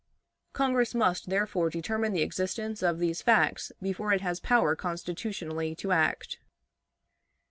[0.53, 5.91] Congress must, therefore, determine the existence of these facts before it has power constitutionally to
[5.91, 6.39] act.